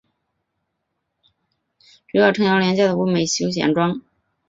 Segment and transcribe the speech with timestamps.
[2.07, 4.01] 主要销售价廉物美的休闲装。